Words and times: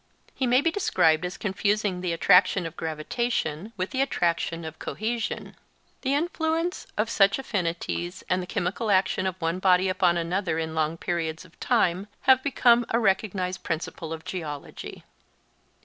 He 0.33 0.47
may 0.47 0.61
be 0.61 0.71
described 0.71 1.23
as 1.25 1.37
confusing 1.37 2.01
the 2.01 2.11
attraction 2.11 2.65
of 2.65 2.75
gravitation 2.75 3.71
with 3.77 3.91
the 3.91 4.01
attraction 4.01 4.65
of 4.65 4.79
cohesion. 4.79 5.55
The 6.01 6.15
influence 6.15 6.87
of 6.97 7.07
such 7.07 7.37
affinities 7.37 8.23
and 8.27 8.41
the 8.41 8.47
chemical 8.47 8.89
action 8.89 9.27
of 9.27 9.39
one 9.39 9.59
body 9.59 9.89
upon 9.89 10.17
another 10.17 10.57
in 10.57 10.73
long 10.73 10.97
periods 10.97 11.45
of 11.45 11.59
time 11.59 12.07
have 12.21 12.41
become 12.41 12.83
a 12.89 12.97
recognized 12.97 13.61
principle 13.61 14.11
of 14.11 14.25
geology. 14.25 15.03